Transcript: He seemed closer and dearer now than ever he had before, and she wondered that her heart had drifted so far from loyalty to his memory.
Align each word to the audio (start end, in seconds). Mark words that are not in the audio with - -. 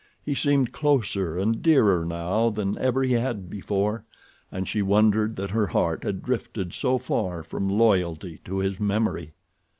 He 0.25 0.33
seemed 0.33 0.71
closer 0.71 1.37
and 1.37 1.61
dearer 1.61 2.03
now 2.03 2.49
than 2.49 2.75
ever 2.79 3.03
he 3.03 3.13
had 3.13 3.51
before, 3.51 4.03
and 4.51 4.67
she 4.67 4.81
wondered 4.81 5.35
that 5.35 5.51
her 5.51 5.67
heart 5.67 6.03
had 6.03 6.23
drifted 6.23 6.73
so 6.73 6.97
far 6.97 7.43
from 7.43 7.69
loyalty 7.69 8.41
to 8.45 8.57
his 8.57 8.79
memory. 8.79 9.33